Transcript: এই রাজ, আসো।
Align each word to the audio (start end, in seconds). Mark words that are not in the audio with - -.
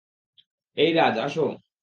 এই 0.77 0.91
রাজ, 0.93 1.15
আসো। 1.17 1.45